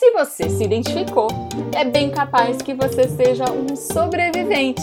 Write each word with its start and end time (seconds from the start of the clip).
Se 0.00 0.12
você 0.12 0.48
se 0.48 0.64
identificou, 0.64 1.28
é 1.76 1.84
bem 1.84 2.08
capaz 2.08 2.56
que 2.62 2.72
você 2.72 3.06
seja 3.06 3.44
um 3.52 3.76
sobrevivente. 3.76 4.80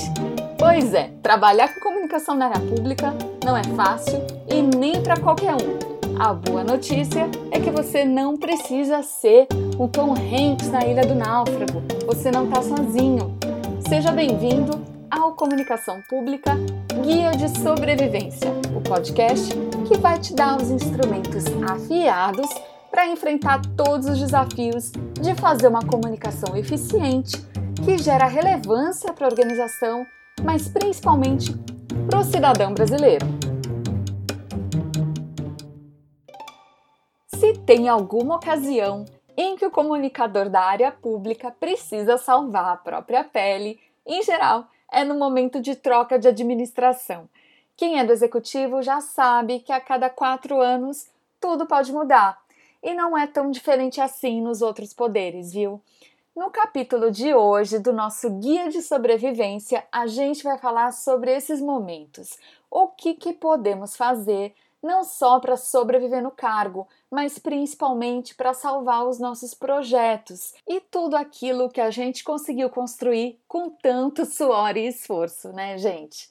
Pois 0.60 0.94
é, 0.94 1.10
trabalhar 1.24 1.74
com 1.74 1.80
comunicação 1.80 2.36
na 2.36 2.46
área 2.46 2.60
pública 2.60 3.16
não 3.44 3.58
é 3.58 3.64
fácil 3.64 4.20
e 4.48 4.62
nem 4.62 5.02
para 5.02 5.20
qualquer 5.20 5.56
um. 5.56 6.20
A 6.20 6.36
boa 6.36 6.64
notícia 6.64 7.28
é 7.50 7.60
que 7.60 7.72
você 7.72 8.06
não 8.06 8.38
precisa 8.38 9.02
ser 9.02 9.48
o 9.80 9.88
Tom 9.88 10.14
Hanks 10.14 10.70
na 10.70 10.86
Ilha 10.86 11.02
do 11.02 11.16
Náufrago. 11.16 11.82
Você 12.06 12.30
não 12.30 12.44
está 12.48 12.62
sozinho. 12.62 13.36
Seja 13.90 14.12
bem-vindo 14.12 14.80
ao 15.10 15.34
Comunicação 15.34 16.00
Pública 16.08 16.56
Guia 17.04 17.32
de 17.32 17.50
Sobrevivência, 17.60 18.52
o 18.76 18.82
podcast 18.82 19.52
que 19.88 19.98
vai 19.98 20.20
te 20.20 20.36
dar 20.36 20.62
os 20.62 20.70
instrumentos 20.70 21.44
afiados 21.68 22.48
para 22.98 23.06
enfrentar 23.06 23.62
todos 23.76 24.08
os 24.08 24.18
desafios 24.18 24.92
de 25.22 25.36
fazer 25.36 25.68
uma 25.68 25.86
comunicação 25.86 26.58
eficiente 26.58 27.38
que 27.86 27.96
gera 27.96 28.26
relevância 28.26 29.14
para 29.14 29.28
a 29.28 29.30
organização, 29.30 30.04
mas 30.44 30.68
principalmente 30.68 31.56
para 32.10 32.18
o 32.18 32.24
cidadão 32.24 32.74
brasileiro. 32.74 33.28
Se 37.28 37.54
tem 37.68 37.88
alguma 37.88 38.38
ocasião 38.38 39.06
em 39.38 39.56
que 39.56 39.68
o 39.68 39.70
comunicador 39.70 40.50
da 40.50 40.62
área 40.62 40.92
pública 40.92 41.52
precisa 41.52 42.18
salvar 42.18 42.74
a 42.74 42.78
própria 42.78 43.24
pele, 43.24 43.80
em 44.08 44.24
geral, 44.24 44.66
é 44.92 45.04
no 45.04 45.14
momento 45.14 45.62
de 45.62 45.76
troca 45.76 46.18
de 46.18 46.30
administração. 46.30 47.30
Quem 47.76 48.00
é 48.00 48.04
do 48.04 48.12
executivo 48.12 48.82
já 48.82 49.02
sabe 49.02 49.60
que 49.60 49.72
a 49.72 49.80
cada 49.80 50.10
quatro 50.10 50.60
anos 50.60 51.06
tudo 51.40 51.68
pode 51.68 51.94
mudar 51.94 52.47
e 52.82 52.94
não 52.94 53.18
é 53.18 53.28
tão 53.28 53.52
diferente 53.52 54.00
assim 54.00 54.42
nos 54.42 54.62
outros 54.62 54.94
poderes, 54.94 55.52
viu? 55.52 55.82
No 56.36 56.52
capítulo 56.52 57.10
de 57.10 57.34
hoje 57.34 57.80
do 57.80 57.92
nosso 57.92 58.30
Guia 58.30 58.70
de 58.70 58.82
Sobrevivência, 58.82 59.84
a 59.92 60.06
gente 60.06 60.44
vai 60.44 60.58
falar 60.58 60.92
sobre 60.92 61.36
esses 61.36 61.60
momentos. 61.60 62.38
O 62.70 62.90
que, 62.90 63.16
que 63.16 63.34
podemos 63.34 63.96
fazer 63.98 64.54
não 64.82 65.04
só 65.04 65.40
para 65.40 65.58
sobreviver 65.58 66.22
no 66.22 66.32
cargo, 66.32 66.88
mas 67.10 67.40
principalmente 67.40 68.36
para 68.36 68.54
salvar 68.54 69.08
os 69.08 69.20
nossos 69.20 69.54
projetos 69.54 70.54
e 70.68 70.80
tudo 70.80 71.16
aquilo 71.16 71.70
que 71.70 71.82
a 71.82 71.90
gente 71.90 72.24
conseguiu 72.24 72.70
construir 72.70 73.40
com 73.48 73.70
tanto 73.70 74.26
suor 74.26 74.78
e 74.78 74.88
esforço, 74.88 75.52
né, 75.52 75.78
gente? 75.78 76.30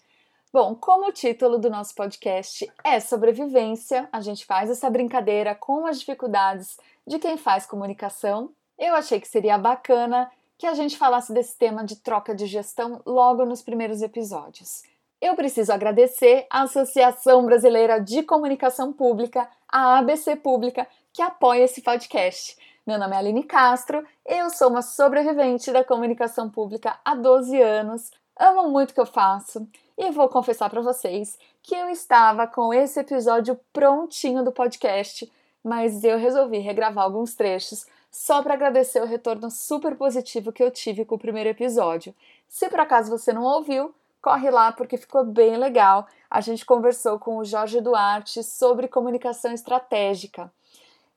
Bom, 0.53 0.75
como 0.75 1.09
o 1.09 1.13
título 1.13 1.59
do 1.59 1.69
nosso 1.69 1.95
podcast 1.95 2.71
é 2.83 3.01
sobrevivência, 3.01 4.09
a 4.13 4.21
gente 4.21 4.47
faz 4.47 4.71
essa 4.71 4.89
brincadeira 4.89 5.55
com 5.55 5.87
as 5.87 5.99
dificuldades 6.01 6.79
de 7.07 7.19
quem 7.19 7.37
faz 7.37 7.67
comunicação. 7.67 8.51
Eu 8.79 8.95
achei 8.95 9.21
que 9.21 9.29
seria 9.29 9.59
bacana 9.59 10.31
que 10.57 10.67
a 10.67 10.73
gente 10.73 10.97
falasse 10.97 11.33
desse 11.33 11.59
tema 11.59 11.85
de 11.85 11.97
troca 11.97 12.35
de 12.35 12.47
gestão 12.47 13.03
logo 13.05 13.45
nos 13.45 13.61
primeiros 13.61 14.01
episódios. 14.01 14.83
Eu 15.21 15.35
preciso 15.35 15.73
agradecer 15.73 16.47
à 16.49 16.63
Associação 16.63 17.45
Brasileira 17.45 18.01
de 18.01 18.23
Comunicação 18.23 18.93
Pública, 18.93 19.49
a 19.69 19.99
ABC 19.99 20.37
Pública, 20.37 20.87
que 21.13 21.23
apoia 21.23 21.65
esse 21.65 21.83
podcast. 21.83 22.57
Meu 22.87 22.99
nome 22.99 23.15
é 23.15 23.19
Aline 23.19 23.43
Castro, 23.43 24.07
eu 24.25 24.49
sou 24.49 24.71
uma 24.71 24.81
sobrevivente 24.81 25.73
da 25.73 25.83
comunicação 25.83 26.49
pública 26.49 26.99
há 27.05 27.17
12 27.17 27.61
anos, 27.61 28.13
amo 28.39 28.69
muito 28.69 28.91
o 28.91 28.95
que 28.95 29.01
eu 29.01 29.07
faço 29.07 29.67
e 29.97 30.11
vou 30.11 30.29
confessar 30.29 30.69
para 30.69 30.81
vocês 30.81 31.39
que 31.63 31.75
eu 31.75 31.89
estava 31.89 32.47
com 32.47 32.73
esse 32.73 33.01
episódio 33.01 33.59
prontinho 33.73 34.45
do 34.45 34.53
podcast, 34.53 35.31
mas 35.65 36.05
eu 36.05 36.19
resolvi 36.19 36.59
regravar 36.59 37.05
alguns 37.05 37.35
trechos 37.35 37.87
só 38.11 38.43
para 38.43 38.55
agradecer 38.55 39.03
o 39.03 39.07
retorno 39.07 39.51
super 39.51 39.97
positivo 39.97 40.53
que 40.53 40.63
eu 40.63 40.71
tive 40.71 41.05
com 41.05 41.17
o 41.17 41.19
primeiro 41.19 41.51
episódio. 41.51 42.15
Se 42.49 42.69
por 42.69 42.81
acaso 42.81 43.11
você 43.11 43.33
não 43.33 43.43
ouviu, 43.43 43.95
corre 44.23 44.51
lá 44.51 44.73
porque 44.73 44.97
ficou 44.97 45.25
bem 45.25 45.57
legal. 45.57 46.07
A 46.31 46.41
gente 46.41 46.65
conversou 46.65 47.19
com 47.19 47.37
o 47.37 47.45
Jorge 47.45 47.81
Duarte 47.81 48.43
sobre 48.43 48.89
comunicação 48.89 49.53
estratégica. 49.53 50.51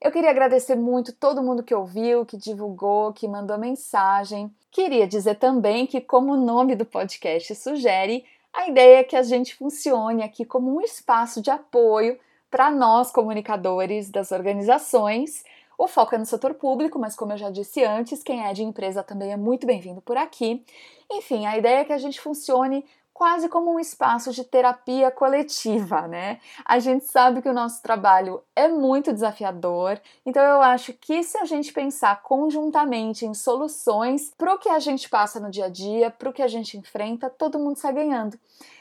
Eu 0.01 0.11
queria 0.11 0.29
agradecer 0.29 0.75
muito 0.75 1.11
todo 1.11 1.43
mundo 1.43 1.61
que 1.61 1.75
ouviu, 1.75 2.25
que 2.25 2.37
divulgou, 2.37 3.11
que 3.11 3.27
mandou 3.27 3.57
mensagem. 3.57 4.49
Queria 4.71 5.05
dizer 5.05 5.35
também 5.35 5.85
que, 5.85 5.99
como 5.99 6.33
o 6.33 6.37
nome 6.37 6.73
do 6.73 6.85
podcast 6.85 7.53
sugere, 7.53 8.23
a 8.53 8.69
ideia 8.69 8.99
é 8.99 9.03
que 9.03 9.17
a 9.17 9.23
gente 9.23 9.55
funcione 9.55 10.23
aqui 10.23 10.45
como 10.45 10.73
um 10.73 10.79
espaço 10.79 11.41
de 11.41 11.51
apoio 11.51 12.17
para 12.49 12.71
nós, 12.71 13.11
comunicadores 13.11 14.09
das 14.09 14.31
organizações. 14.31 15.43
O 15.77 15.85
foco 15.85 16.15
é 16.15 16.17
no 16.17 16.25
setor 16.25 16.53
público, 16.53 16.97
mas 16.97 17.15
como 17.15 17.33
eu 17.33 17.37
já 17.37 17.49
disse 17.49 17.83
antes, 17.83 18.23
quem 18.23 18.45
é 18.45 18.53
de 18.53 18.63
empresa 18.63 19.03
também 19.03 19.33
é 19.33 19.37
muito 19.37 19.67
bem-vindo 19.67 20.01
por 20.01 20.15
aqui. 20.15 20.63
Enfim, 21.11 21.45
a 21.45 21.57
ideia 21.57 21.79
é 21.79 21.85
que 21.85 21.93
a 21.93 21.97
gente 21.97 22.21
funcione 22.21 22.85
quase 23.19 23.49
como 23.49 23.73
um 23.73 23.81
espaço 23.81 24.31
de 24.31 24.45
terapia 24.45 25.11
coletiva, 25.11 26.07
né? 26.07 26.39
A 26.63 26.79
gente 26.79 27.03
sabe 27.03 27.41
que 27.41 27.49
o 27.49 27.53
nosso 27.53 27.81
trabalho 27.81 28.41
é 28.55 28.69
muito 28.69 29.11
desafiador, 29.11 29.99
então 30.25 30.41
eu 30.41 30.61
acho 30.61 30.93
que 30.93 31.21
se 31.21 31.37
a 31.37 31.43
gente 31.43 31.73
pensar 31.73 32.23
conjuntamente 32.23 33.25
em 33.25 33.33
soluções 33.33 34.31
para 34.37 34.53
o 34.53 34.57
que 34.57 34.69
a 34.69 34.79
gente 34.79 35.09
passa 35.09 35.37
no 35.37 35.51
dia 35.51 35.65
a 35.65 35.69
dia, 35.69 36.09
para 36.09 36.29
o 36.29 36.33
que 36.33 36.41
a 36.41 36.47
gente 36.47 36.77
enfrenta, 36.77 37.29
todo 37.29 37.59
mundo 37.59 37.75
sai 37.75 37.91
ganhando. 37.91 38.39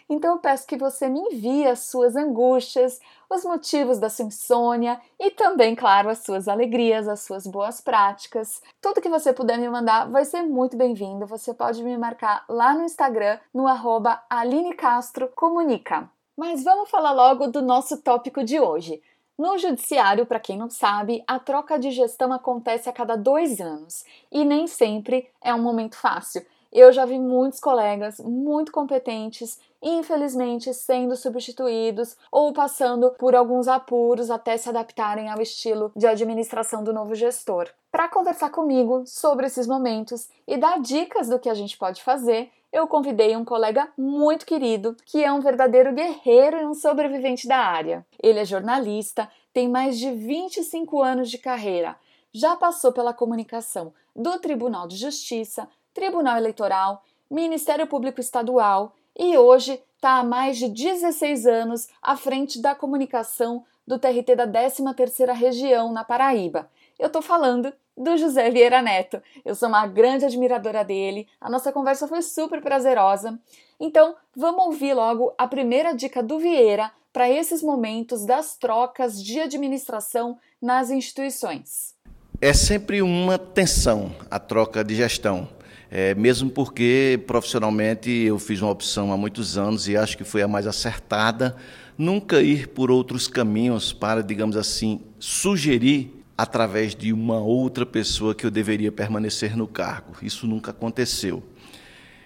Então 0.09 0.33
eu 0.33 0.39
peço 0.39 0.67
que 0.67 0.77
você 0.77 1.07
me 1.09 1.21
envie 1.21 1.67
as 1.67 1.81
suas 1.81 2.17
angústias, 2.17 2.99
os 3.29 3.45
motivos 3.45 3.99
da 3.99 4.09
sua 4.09 4.25
insônia 4.25 4.99
e 5.21 5.31
também, 5.31 5.75
claro, 5.75 6.09
as 6.09 6.21
suas 6.21 6.49
alegrias, 6.49 7.07
as 7.07 7.21
suas 7.21 7.47
boas 7.47 7.81
práticas. 7.81 8.63
Tudo 8.81 9.03
que 9.03 9.09
você 9.09 9.35
puder 9.35 9.59
me 9.59 9.69
mandar 9.69 10.11
vai 10.11 10.25
ser 10.25 10.43
muito 10.43 10.79
bem-vindo. 10.79 11.27
Você 11.27 11.53
pode 11.53 11.85
me 11.85 11.99
marcar 11.99 12.45
lá 12.49 12.73
no 12.73 12.85
Instagram, 12.85 13.39
no 13.53 13.67
arroba 13.67 14.23
Aline 14.31 14.75
Castro 14.75 15.29
Comunica. 15.37 16.11
Mas 16.35 16.65
vamos 16.65 16.89
falar 16.89 17.13
logo 17.13 17.49
do 17.49 17.61
nosso 17.61 18.01
tópico 18.01 18.43
de 18.43 18.59
hoje. 18.59 19.03
No 19.37 19.59
judiciário, 19.59 20.27
para 20.27 20.41
quem 20.41 20.57
não 20.57 20.71
sabe, 20.71 21.23
a 21.27 21.39
troca 21.39 21.79
de 21.79 21.91
gestão 21.91 22.33
acontece 22.33 22.89
a 22.89 22.93
cada 22.93 23.15
dois 23.15 23.61
anos 23.61 24.05
e 24.33 24.45
nem 24.45 24.67
sempre 24.67 25.29
é 25.41 25.55
um 25.55 25.63
momento 25.63 25.97
fácil. 25.97 26.45
Eu 26.71 26.93
já 26.93 27.07
vi 27.07 27.19
muitos 27.19 27.61
colegas 27.61 28.21
muito 28.21 28.71
competentes, 28.71 29.59
infelizmente 29.83 30.73
sendo 30.75 31.17
substituídos 31.17 32.17
ou 32.31 32.53
passando 32.53 33.11
por 33.13 33.35
alguns 33.35 33.69
apuros 33.69 34.31
até 34.31 34.57
se 34.57 34.69
adaptarem 34.69 35.31
ao 35.31 35.41
estilo 35.41 35.91
de 35.97 36.07
administração 36.07 36.85
do 36.85 36.93
novo 36.93 37.15
gestor. 37.15 37.69
Para 37.91 38.09
conversar 38.09 38.51
comigo 38.51 39.03
sobre 39.07 39.47
esses 39.47 39.67
momentos 39.67 40.29
e 40.47 40.59
dar 40.59 40.79
dicas 40.81 41.29
do 41.29 41.39
que 41.39 41.49
a 41.49 41.55
gente 41.55 41.79
pode 41.79 42.03
fazer, 42.03 42.51
eu 42.71 42.87
convidei 42.87 43.35
um 43.35 43.47
colega 43.47 43.89
muito 43.97 44.45
querido, 44.45 44.95
que 45.07 45.25
é 45.25 45.33
um 45.33 45.41
verdadeiro 45.41 45.95
guerreiro 45.95 46.59
e 46.59 46.67
um 46.67 46.75
sobrevivente 46.75 47.49
da 47.49 47.57
área. 47.57 48.07
Ele 48.23 48.41
é 48.41 48.45
jornalista, 48.45 49.27
tem 49.55 49.69
mais 49.69 49.99
de 49.99 50.11
25 50.11 51.03
anos 51.03 51.31
de 51.31 51.39
carreira, 51.39 51.97
já 52.33 52.55
passou 52.57 52.93
pela 52.93 53.15
comunicação 53.15 53.93
do 54.15 54.39
Tribunal 54.39 54.87
de 54.87 54.97
Justiça, 54.97 55.69
Tribunal 55.99 56.37
Eleitoral, 56.37 57.03
Ministério 57.29 57.85
Público 57.85 58.21
Estadual 58.21 58.95
e 59.19 59.37
hoje 59.37 59.83
está 59.97 60.21
há 60.21 60.23
mais 60.23 60.57
de 60.57 60.69
16 60.69 61.45
anos 61.45 61.89
à 62.01 62.17
frente 62.17 62.63
da 62.63 62.73
comunicação 62.73 63.65
do 63.85 63.99
TRT 63.99 64.37
da 64.37 64.47
13ª 64.47 65.35
Região 65.35 65.93
na 65.93 66.05
Paraíba. 66.05 66.71
Eu 66.97 67.09
estou 67.09 67.21
falando 67.21 67.73
do 67.97 68.17
José 68.17 68.49
Vieira 68.49 68.81
Neto. 68.81 69.21
Eu 69.45 69.57
sou 69.57 69.69
uma 69.69 69.89
grande 69.89 70.25
admiradora 70.25 70.85
dele. 70.85 71.27
A 71.41 71.51
nossa 71.51 71.73
conversa 71.73 72.07
foi 72.07 72.23
super 72.23 72.63
prazerosa. 72.63 73.37
Então, 73.81 74.15
vamos 74.37 74.67
ouvir 74.67 74.95
logo 74.95 75.35
a 75.37 75.49
primeira 75.49 75.93
dica 75.93 76.23
do 76.23 76.39
Vieira 76.39 76.93
para 77.13 77.29
esses 77.29 77.61
momentos 77.61 78.25
das 78.25 78.57
trocas 78.57 79.21
de 79.21 79.41
administração 79.41 80.39
nas 80.63 80.91
instituições. 80.91 81.97
É 82.41 82.53
sempre 82.53 83.03
uma 83.03 83.37
tensão 83.37 84.15
a 84.31 84.39
troca 84.39 84.85
de 84.85 84.95
gestão. 84.95 85.58
É, 85.91 86.15
mesmo 86.15 86.51
porque 86.51 87.19
profissionalmente 87.27 88.11
eu 88.11 88.39
fiz 88.39 88.61
uma 88.61 88.71
opção 88.71 89.11
há 89.11 89.17
muitos 89.17 89.57
anos 89.57 89.89
e 89.89 89.97
acho 89.97 90.19
que 90.19 90.25
foi 90.25 90.43
a 90.43 90.49
mais 90.49 90.67
acertada, 90.67 91.57
nunca 91.97 92.43
ir 92.43 92.69
por 92.69 92.91
outros 92.91 93.27
caminhos 93.27 93.93
para, 93.93 94.23
digamos 94.23 94.57
assim, 94.57 95.01
sugerir 95.19 96.13
através 96.37 96.95
de 96.95 97.13
uma 97.13 97.41
outra 97.41 97.87
pessoa 97.87 98.35
que 98.35 98.45
eu 98.45 98.51
deveria 98.51 98.93
permanecer 98.93 99.57
no 99.57 99.67
cargo. 99.67 100.15
Isso 100.23 100.47
nunca 100.47 100.71
aconteceu. 100.71 101.43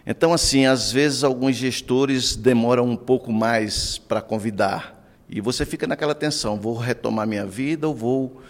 Então, 0.04 0.34
assim, 0.34 0.66
às 0.66 0.90
vezes 0.90 1.22
alguns 1.22 1.56
gestores 1.56 2.34
demoram 2.34 2.84
um 2.84 2.96
pouco 2.96 3.32
mais 3.32 3.96
para 3.96 4.20
convidar. 4.20 5.00
E 5.30 5.40
você 5.40 5.64
fica 5.64 5.86
naquela 5.86 6.14
tensão: 6.14 6.58
vou 6.58 6.76
retomar 6.76 7.26
minha 7.26 7.46
vida 7.46 7.86
ou 7.86 7.94
vou, 7.94 8.42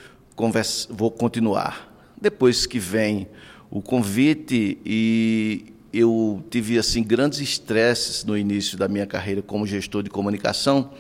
vou 0.91 1.11
continuar? 1.11 1.93
Depois 2.21 2.67
que 2.67 2.79
vem 2.79 3.29
o 3.73 3.81
convite 3.81 4.79
e 4.85 5.65
eu 5.91 6.45
tive 6.51 6.79
assim 6.79 7.03
grandes 7.03 7.41
estresses 7.41 8.23
no 8.23 8.37
início 8.37 8.77
da 8.77 8.87
minha 8.87 9.07
carreira 9.07 9.41
como 9.41 9.67
gestor 9.67 10.03
de 10.03 10.11
comunicação 10.11 10.91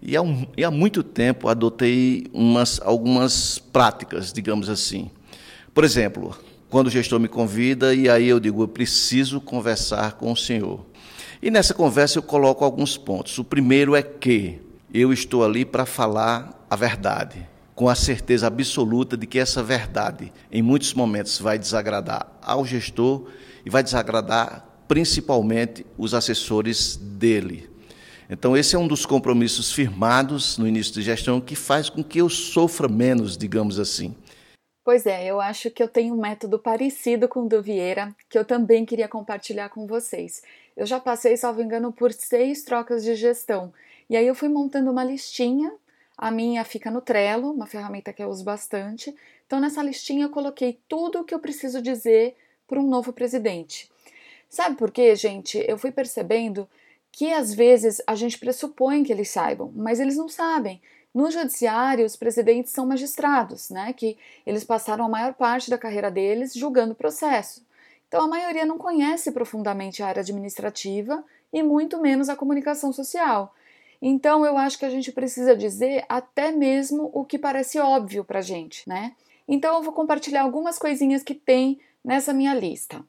e 0.00 0.16
há, 0.16 0.22
um, 0.22 0.46
e 0.56 0.62
há 0.62 0.70
muito 0.70 1.02
tempo 1.02 1.48
adotei 1.48 2.26
umas, 2.32 2.80
algumas 2.84 3.58
práticas, 3.58 4.32
digamos 4.32 4.68
assim. 4.68 5.10
Por 5.74 5.82
exemplo, 5.82 6.36
quando 6.70 6.86
o 6.86 6.90
gestor 6.90 7.18
me 7.18 7.26
convida 7.26 7.92
e 7.92 8.08
aí 8.08 8.28
eu 8.28 8.38
digo, 8.38 8.62
eu 8.62 8.68
preciso 8.68 9.40
conversar 9.40 10.12
com 10.12 10.30
o 10.30 10.36
senhor. 10.36 10.86
E 11.42 11.50
nessa 11.50 11.74
conversa 11.74 12.18
eu 12.18 12.22
coloco 12.22 12.64
alguns 12.64 12.96
pontos. 12.96 13.36
O 13.38 13.44
primeiro 13.44 13.96
é 13.96 14.02
que 14.02 14.60
eu 14.94 15.12
estou 15.12 15.44
ali 15.44 15.64
para 15.64 15.84
falar 15.84 16.66
a 16.70 16.76
verdade, 16.76 17.48
com 17.82 17.88
a 17.88 17.96
certeza 17.96 18.46
absoluta 18.46 19.16
de 19.16 19.26
que 19.26 19.40
essa 19.40 19.60
verdade, 19.60 20.32
em 20.52 20.62
muitos 20.62 20.94
momentos, 20.94 21.40
vai 21.40 21.58
desagradar 21.58 22.30
ao 22.40 22.64
gestor 22.64 23.28
e 23.66 23.70
vai 23.70 23.82
desagradar 23.82 24.64
principalmente 24.86 25.84
os 25.98 26.14
assessores 26.14 26.94
dele. 26.94 27.68
Então, 28.30 28.56
esse 28.56 28.76
é 28.76 28.78
um 28.78 28.86
dos 28.86 29.04
compromissos 29.04 29.72
firmados 29.72 30.56
no 30.58 30.68
início 30.68 30.94
de 30.94 31.02
gestão 31.02 31.40
que 31.40 31.56
faz 31.56 31.90
com 31.90 32.04
que 32.04 32.20
eu 32.20 32.28
sofra 32.28 32.86
menos, 32.86 33.36
digamos 33.36 33.80
assim. 33.80 34.14
Pois 34.84 35.04
é, 35.04 35.26
eu 35.26 35.40
acho 35.40 35.68
que 35.68 35.82
eu 35.82 35.88
tenho 35.88 36.14
um 36.14 36.20
método 36.20 36.60
parecido 36.60 37.26
com 37.26 37.46
o 37.46 37.48
do 37.48 37.60
Vieira, 37.60 38.14
que 38.30 38.38
eu 38.38 38.44
também 38.44 38.84
queria 38.84 39.08
compartilhar 39.08 39.70
com 39.70 39.88
vocês. 39.88 40.40
Eu 40.76 40.86
já 40.86 41.00
passei, 41.00 41.36
salvo 41.36 41.60
engano, 41.60 41.92
por 41.92 42.12
seis 42.12 42.62
trocas 42.62 43.02
de 43.02 43.16
gestão. 43.16 43.74
E 44.08 44.16
aí 44.16 44.28
eu 44.28 44.36
fui 44.36 44.48
montando 44.48 44.88
uma 44.88 45.02
listinha. 45.02 45.72
A 46.16 46.30
minha 46.30 46.64
fica 46.64 46.90
no 46.90 47.00
Trello, 47.00 47.52
uma 47.52 47.66
ferramenta 47.66 48.12
que 48.12 48.22
eu 48.22 48.28
uso 48.28 48.44
bastante. 48.44 49.14
Então, 49.46 49.60
nessa 49.60 49.82
listinha, 49.82 50.24
eu 50.24 50.30
coloquei 50.30 50.80
tudo 50.88 51.20
o 51.20 51.24
que 51.24 51.34
eu 51.34 51.38
preciso 51.38 51.82
dizer 51.82 52.36
para 52.66 52.80
um 52.80 52.88
novo 52.88 53.12
presidente. 53.12 53.90
Sabe 54.48 54.76
por 54.76 54.90
quê, 54.90 55.14
gente? 55.16 55.64
Eu 55.66 55.78
fui 55.78 55.90
percebendo 55.90 56.68
que 57.10 57.32
às 57.32 57.52
vezes 57.52 58.00
a 58.06 58.14
gente 58.14 58.38
pressupõe 58.38 59.04
que 59.04 59.12
eles 59.12 59.28
saibam, 59.28 59.70
mas 59.74 60.00
eles 60.00 60.16
não 60.16 60.28
sabem. 60.28 60.80
No 61.14 61.30
judiciário, 61.30 62.06
os 62.06 62.16
presidentes 62.16 62.72
são 62.72 62.86
magistrados, 62.86 63.68
né, 63.68 63.92
que 63.92 64.16
eles 64.46 64.64
passaram 64.64 65.04
a 65.04 65.08
maior 65.08 65.34
parte 65.34 65.68
da 65.68 65.76
carreira 65.76 66.10
deles 66.10 66.54
julgando 66.54 66.92
o 66.92 66.96
processo. 66.96 67.62
Então, 68.08 68.22
a 68.22 68.28
maioria 68.28 68.64
não 68.64 68.78
conhece 68.78 69.30
profundamente 69.30 70.02
a 70.02 70.06
área 70.06 70.20
administrativa 70.20 71.22
e 71.52 71.62
muito 71.62 72.00
menos 72.00 72.30
a 72.30 72.36
comunicação 72.36 72.92
social. 72.92 73.54
Então, 74.02 74.44
eu 74.44 74.58
acho 74.58 74.78
que 74.78 74.84
a 74.84 74.90
gente 74.90 75.12
precisa 75.12 75.56
dizer 75.56 76.04
até 76.08 76.50
mesmo 76.50 77.08
o 77.14 77.24
que 77.24 77.38
parece 77.38 77.78
óbvio 77.78 78.24
para 78.24 78.40
gente, 78.40 78.86
né? 78.88 79.14
Então, 79.46 79.76
eu 79.76 79.82
vou 79.82 79.92
compartilhar 79.92 80.42
algumas 80.42 80.78
coisinhas 80.78 81.22
que 81.22 81.34
tem 81.34 81.80
nessa 82.04 82.32
minha 82.32 82.52
lista. 82.52 83.04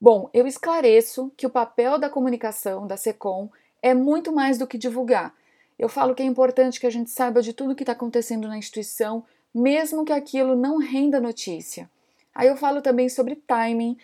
Bom, 0.00 0.30
eu 0.32 0.46
esclareço 0.46 1.32
que 1.36 1.46
o 1.46 1.50
papel 1.50 1.98
da 1.98 2.08
comunicação 2.08 2.86
da 2.86 2.96
SECOM 2.96 3.50
é 3.82 3.92
muito 3.92 4.32
mais 4.32 4.56
do 4.56 4.66
que 4.66 4.78
divulgar 4.78 5.34
eu 5.78 5.88
falo 5.88 6.14
que 6.14 6.22
é 6.22 6.26
importante 6.26 6.80
que 6.80 6.86
a 6.86 6.90
gente 6.90 7.10
saiba 7.10 7.42
de 7.42 7.52
tudo 7.52 7.74
que 7.74 7.82
está 7.82 7.92
acontecendo 7.92 8.48
na 8.48 8.56
instituição, 8.56 9.24
mesmo 9.54 10.04
que 10.04 10.12
aquilo 10.12 10.56
não 10.56 10.78
renda 10.78 11.20
notícia. 11.20 11.90
Aí 12.34 12.48
eu 12.48 12.56
falo 12.56 12.80
também 12.80 13.08
sobre 13.08 13.36
timing, 13.36 13.96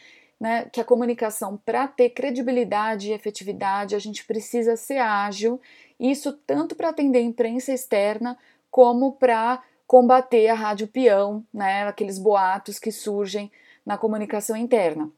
né, 0.43 0.69
que 0.73 0.81
a 0.81 0.85
comunicação, 0.85 1.57
para 1.57 1.87
ter 1.87 2.11
credibilidade 2.11 3.09
e 3.09 3.13
efetividade, 3.13 3.95
a 3.95 3.99
gente 4.01 4.25
precisa 4.25 4.75
ser 4.75 4.99
ágil, 4.99 5.61
isso 6.01 6.33
tanto 6.33 6.75
para 6.75 6.89
atender 6.89 7.19
a 7.19 7.23
imprensa 7.23 7.73
externa, 7.73 8.37
como 8.69 9.13
para 9.13 9.63
combater 9.87 10.49
a 10.49 10.55
rádio 10.55 10.89
peão, 10.89 11.47
né, 11.55 11.87
aqueles 11.87 12.19
boatos 12.19 12.81
que 12.81 12.91
surgem 12.91 13.53
na 13.87 13.97
comunicação 13.97 14.57
interna. 14.57 15.09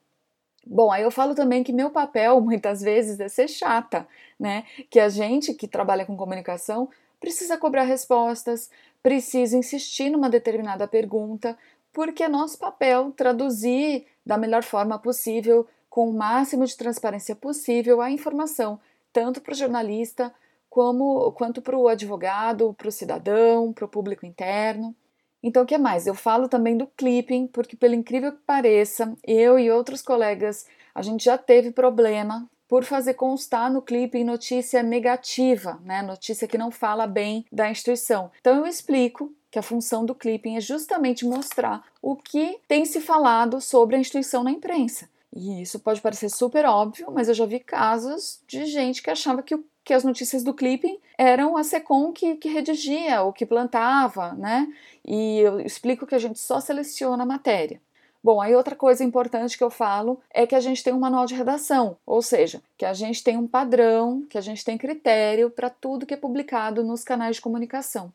Bom, 0.67 0.93
aí 0.93 1.03
eu 1.03 1.11
falo 1.11 1.35
também 1.35 1.65
que 1.65 1.73
meu 1.73 1.89
papel 1.89 2.39
muitas 2.45 2.83
vezes 2.83 3.19
é 3.19 3.27
ser 3.27 3.49
chata, 3.49 4.07
né? 4.39 4.65
Que 4.91 5.01
a 5.01 5.09
gente 5.09 5.55
que 5.55 5.67
trabalha 5.67 6.05
com 6.05 6.17
comunicação 6.19 6.91
precisa 7.19 7.57
cobrar 7.57 7.85
respostas, 7.85 8.71
precisa 9.03 9.57
insistir 9.57 10.11
numa 10.11 10.29
determinada 10.29 10.87
pergunta, 10.87 11.57
porque 11.95 12.25
é 12.25 12.29
nosso 12.29 12.59
papel 12.59 13.13
traduzir 13.13 14.05
da 14.27 14.37
melhor 14.37 14.65
forma 14.65 14.99
possível, 14.99 15.67
com 15.89 16.11
o 16.11 16.13
máximo 16.13 16.67
de 16.67 16.77
transparência 16.77 17.37
possível, 17.37 18.03
a 18.03 18.11
informação, 18.11 18.81
tanto 19.13 19.41
para 19.41 19.53
o 19.53 19.57
jornalista 19.57 20.35
como, 20.69 21.31
quanto 21.33 21.63
para 21.63 21.79
o 21.79 21.87
advogado, 21.87 22.75
para 22.75 22.89
o 22.89 22.93
cidadão, 22.93 23.73
para 23.73 23.85
o 23.85 23.89
público 23.89 24.27
interno. 24.27 24.95
Então, 25.41 25.63
o 25.63 25.67
que 25.67 25.79
mais? 25.79 26.07
Eu 26.07 26.15
falo 26.15 26.49
também 26.49 26.77
do 26.77 26.87
clipping, 26.97 27.47
porque, 27.47 27.77
pelo 27.77 27.95
incrível 27.95 28.33
que 28.33 28.43
pareça, 28.45 29.17
eu 29.23 29.57
e 29.57 29.71
outros 29.71 30.03
colegas, 30.03 30.67
a 30.93 31.01
gente 31.01 31.25
já 31.25 31.39
teve 31.39 31.71
problema 31.71 32.49
por 32.67 32.83
fazer 32.83 33.15
constar 33.15 33.73
no 33.73 33.83
clipping 33.83 34.25
notícia 34.25 34.83
negativa, 34.83 35.79
né? 35.85 36.03
Notícia 36.03 36.49
que 36.49 36.59
não 36.59 36.73
fala 36.73 37.07
bem 37.07 37.45
da 37.53 37.71
instituição. 37.71 38.33
Então, 38.41 38.57
eu 38.57 38.67
explico 38.67 39.33
que 39.55 39.59
a 39.61 39.63
função 39.63 40.05
do 40.05 40.17
clipping 40.17 40.57
é 40.57 40.61
justamente 40.61 41.25
mostrar 41.25 41.85
o 42.03 42.17
que 42.17 42.59
tem 42.67 42.85
se 42.85 43.01
falado 43.01 43.61
sobre 43.61 43.95
a 43.95 44.01
instituição 44.01 44.43
na 44.43 44.51
imprensa. 44.51 45.09
E 45.33 45.63
isso 45.63 45.79
pode 45.79 46.01
parecer 46.01 46.29
super 46.29 46.67
óbvio, 46.67 47.07
mas 47.13 47.29
eu 47.29 47.35
já 47.35 47.47
vi 47.47 47.61
casos 47.61 48.41
de 48.49 48.65
gente 48.65 49.01
que 49.01 49.11
achava 49.11 49.45
que, 49.45 49.57
que 49.85 49.95
as 49.95 50.03
notícias 50.03 50.43
do 50.43 50.53
clipping 50.53 50.99
eram 51.17 51.57
a 51.57 51.63
SECOM 51.63 52.13
que, 52.13 52.35
que 52.35 52.49
redigia 52.49 53.23
ou 53.23 53.33
que 53.33 53.47
plantava, 53.47 54.33
né? 54.33 54.67
E 55.07 55.39
eu 55.39 55.61
explico 55.61 56.05
que 56.05 56.17
a 56.17 56.19
gente 56.19 56.41
só 56.41 56.59
seleciona 56.59 57.23
a 57.23 57.27
matéria. 57.27 57.81
Bom, 58.21 58.41
aí 58.41 58.57
outra 58.57 58.75
coisa 58.75 59.05
importante 59.05 59.57
que 59.57 59.63
eu 59.63 59.71
falo 59.71 60.21
é 60.31 60.49
que 60.49 60.57
a 60.57 60.61
gente 60.61 60.83
tem 60.83 60.93
um 60.93 60.99
manual 60.99 61.27
de 61.27 61.37
redação, 61.37 61.97
ou 62.05 62.21
seja, 62.21 62.61
que 62.77 62.85
a 62.85 62.93
gente 62.93 63.23
tem 63.23 63.37
um 63.37 63.47
padrão, 63.47 64.27
que 64.29 64.37
a 64.37 64.41
gente 64.41 64.65
tem 64.65 64.77
critério 64.77 65.49
para 65.49 65.71
tudo 65.71 66.07
que 66.07 66.15
é 66.15 66.17
publicado 66.17 66.83
nos 66.83 67.05
canais 67.05 67.37
de 67.37 67.43
comunicação. 67.43 68.13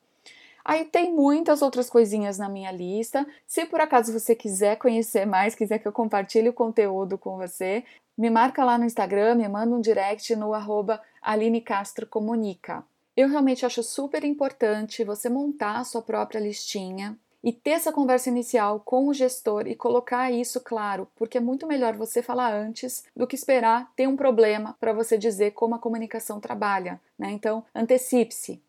Aí 0.69 0.86
tem 0.86 1.12
muitas 1.12 1.63
outras 1.63 1.89
coisinhas 1.89 2.38
na 2.38 2.48
minha 2.48 2.71
lista. 2.71 3.25
Se 3.48 3.66
por 3.66 3.81
acaso 3.81 4.13
você 4.13 4.36
quiser 4.36 4.75
conhecer 4.75 5.25
mais, 5.25 5.56
quiser 5.56 5.80
que 5.80 5.88
eu 5.88 5.92
compartilhe 5.92 6.48
o 6.48 6.54
conteúdo 6.54 7.18
com 7.18 7.38
você, 7.38 7.83
me 8.16 8.30
marca 8.30 8.63
lá 8.63 8.77
no 8.77 8.86
Instagram, 8.86 9.33
me 9.33 9.48
manda 9.48 9.75
um 9.75 9.81
direct 9.81 10.35
no 10.35 10.54
arroba 10.54 11.02
Aline 11.23 11.59
Castro 11.59 12.06
Comunica. 12.06 12.83
Eu 13.18 13.28
realmente 13.30 13.66
acho 13.66 13.81
super 13.81 14.23
importante 14.23 15.04
você 15.04 15.28
montar 15.28 15.80
a 15.80 15.83
sua 15.83 16.04
própria 16.04 16.40
listinha 16.40 17.18
e 17.44 17.52
ter 17.52 17.71
essa 17.71 17.92
conversa 17.92 18.30
inicial 18.30 18.80
com 18.80 19.07
o 19.07 19.14
gestor 19.14 19.66
e 19.66 19.76
colocar 19.76 20.31
isso 20.31 20.59
claro, 20.59 21.07
porque 21.16 21.40
é 21.40 21.42
muito 21.42 21.66
melhor 21.66 21.95
você 21.95 22.21
falar 22.21 22.54
antes 22.54 23.04
do 23.16 23.26
que 23.26 23.35
esperar 23.35 23.92
ter 23.95 24.07
um 24.07 24.16
problema 24.16 24.76
para 24.80 24.94
você 24.94 25.18
dizer 25.18 25.52
como 25.52 25.73
a 25.73 25.80
comunicação 25.80 26.40
trabalha, 26.40 27.02
né? 27.18 27.31
Então, 27.31 27.66
antecipe-se, 27.73 28.61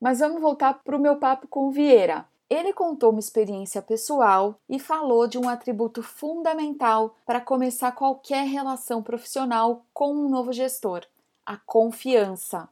mas 0.00 0.20
vamos 0.20 0.40
voltar 0.40 0.74
para 0.82 0.96
o 0.96 1.00
meu 1.00 1.16
papo 1.16 1.46
com 1.46 1.70
Vieira. 1.70 2.24
Ele 2.48 2.72
contou 2.72 3.10
uma 3.10 3.20
experiência 3.20 3.80
pessoal 3.80 4.58
e 4.68 4.78
falou 4.78 5.28
de 5.28 5.38
um 5.38 5.48
atributo 5.48 6.02
fundamental 6.02 7.16
para 7.24 7.40
começar 7.40 7.92
qualquer 7.92 8.44
relação 8.46 9.02
profissional 9.02 9.84
com 9.92 10.12
um 10.12 10.28
novo 10.28 10.52
gestor: 10.52 11.02
a 11.46 11.56
confiança. 11.56 12.68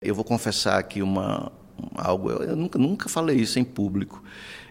Eu 0.00 0.14
vou 0.14 0.24
confessar 0.24 0.78
aqui 0.78 1.02
uma, 1.02 1.50
algo, 1.96 2.30
eu 2.30 2.54
nunca, 2.54 2.78
nunca 2.78 3.08
falei 3.08 3.38
isso 3.38 3.58
em 3.58 3.64
público. 3.64 4.22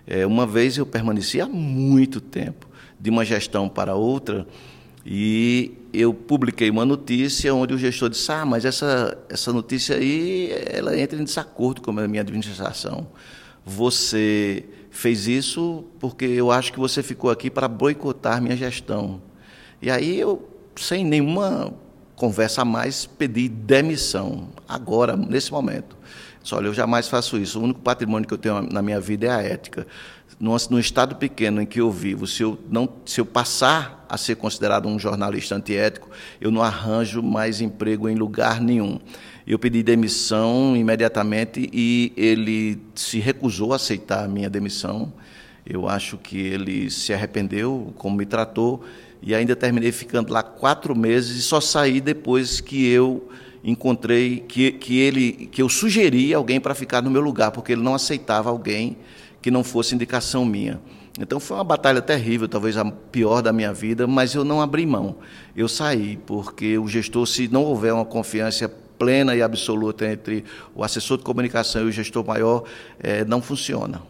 É, 0.05 0.25
uma 0.25 0.45
vez 0.45 0.77
eu 0.77 0.85
permaneci 0.85 1.41
há 1.41 1.45
muito 1.45 2.21
tempo 2.21 2.69
de 2.97 3.09
uma 3.09 3.25
gestão 3.25 3.67
para 3.67 3.95
outra 3.95 4.47
e 5.09 5.71
eu 5.93 6.13
publiquei 6.13 6.69
uma 6.69 6.83
notícia 6.83 7.55
onde 7.55 7.73
o 7.73 7.77
gestor 7.77 8.09
disse: 8.09 8.29
Ah, 8.29 8.45
mas 8.45 8.65
essa, 8.65 9.17
essa 9.29 9.53
notícia 9.53 9.95
aí 9.95 10.51
ela 10.65 10.99
entra 10.99 11.17
em 11.17 11.23
desacordo 11.23 11.81
com 11.81 11.91
a 11.91 12.07
minha 12.09 12.21
administração. 12.21 13.07
Você 13.65 14.65
fez 14.91 15.25
isso 15.25 15.85
porque 15.97 16.25
eu 16.25 16.51
acho 16.51 16.73
que 16.73 16.79
você 16.79 17.01
ficou 17.01 17.29
aqui 17.29 17.49
para 17.49 17.69
boicotar 17.69 18.41
minha 18.41 18.57
gestão. 18.57 19.21
E 19.81 19.89
aí 19.89 20.19
eu, 20.19 20.45
sem 20.75 21.05
nenhuma 21.05 21.73
conversa 22.17 22.63
a 22.63 22.65
mais, 22.65 23.05
pedi 23.05 23.47
demissão, 23.47 24.49
agora, 24.67 25.15
nesse 25.15 25.53
momento. 25.53 25.95
Disse, 26.41 26.53
olha, 26.53 26.67
eu 26.67 26.73
jamais 26.73 27.07
faço 27.07 27.37
isso. 27.37 27.59
O 27.59 27.63
único 27.63 27.79
patrimônio 27.79 28.27
que 28.27 28.33
eu 28.33 28.37
tenho 28.37 28.61
na 28.61 28.81
minha 28.81 28.99
vida 28.99 29.27
é 29.27 29.29
a 29.29 29.41
ética 29.41 29.87
no 30.39 30.79
estado 30.79 31.15
pequeno 31.15 31.61
em 31.61 31.65
que 31.65 31.81
eu 31.81 31.91
vivo, 31.91 32.27
se 32.27 32.43
eu, 32.43 32.59
não, 32.69 32.87
se 33.05 33.19
eu 33.19 33.25
passar 33.25 34.05
a 34.07 34.17
ser 34.17 34.35
considerado 34.35 34.87
um 34.87 34.99
jornalista 34.99 35.55
antiético, 35.55 36.09
eu 36.39 36.51
não 36.51 36.61
arranjo 36.61 37.23
mais 37.23 37.59
emprego 37.59 38.07
em 38.07 38.15
lugar 38.15 38.61
nenhum. 38.61 38.99
Eu 39.45 39.57
pedi 39.57 39.81
demissão 39.81 40.75
imediatamente 40.75 41.69
e 41.73 42.13
ele 42.15 42.79
se 42.93 43.19
recusou 43.19 43.73
a 43.73 43.77
aceitar 43.77 44.25
a 44.25 44.27
minha 44.27 44.49
demissão. 44.49 45.11
Eu 45.65 45.87
acho 45.87 46.17
que 46.17 46.37
ele 46.37 46.89
se 46.89 47.13
arrependeu 47.13 47.93
como 47.97 48.15
me 48.15 48.25
tratou 48.25 48.83
e 49.21 49.33
ainda 49.33 49.55
terminei 49.55 49.91
ficando 49.91 50.31
lá 50.31 50.43
quatro 50.43 50.95
meses 50.95 51.37
e 51.37 51.41
só 51.41 51.59
saí 51.59 51.99
depois 51.99 52.61
que 52.61 52.87
eu 52.87 53.29
encontrei 53.63 54.41
que, 54.47 54.71
que 54.73 54.99
ele 54.99 55.31
que 55.51 55.61
eu 55.61 55.67
sugeri 55.67 56.33
alguém 56.33 56.59
para 56.59 56.75
ficar 56.75 57.01
no 57.01 57.09
meu 57.09 57.21
lugar 57.21 57.51
porque 57.51 57.71
ele 57.71 57.81
não 57.81 57.95
aceitava 57.95 58.49
alguém 58.49 58.95
que 59.41 59.51
não 59.51 59.63
fosse 59.63 59.95
indicação 59.95 60.45
minha. 60.45 60.79
Então 61.19 61.39
foi 61.39 61.57
uma 61.57 61.63
batalha 61.63 62.01
terrível, 62.01 62.47
talvez 62.47 62.77
a 62.77 62.85
pior 62.85 63.41
da 63.41 63.51
minha 63.51 63.73
vida, 63.73 64.05
mas 64.05 64.35
eu 64.35 64.43
não 64.43 64.61
abri 64.61 64.85
mão. 64.85 65.17
Eu 65.55 65.67
saí 65.67 66.17
porque 66.17 66.77
o 66.77 66.87
gestor, 66.87 67.25
se 67.25 67.47
não 67.47 67.63
houver 67.63 67.93
uma 67.93 68.05
confiança 68.05 68.69
plena 68.69 69.35
e 69.35 69.41
absoluta 69.41 70.05
entre 70.05 70.43
o 70.75 70.83
assessor 70.83 71.17
de 71.17 71.23
comunicação 71.23 71.83
e 71.83 71.85
o 71.85 71.91
gestor 71.91 72.25
maior, 72.25 72.63
é, 72.99 73.25
não 73.25 73.41
funciona. 73.41 74.01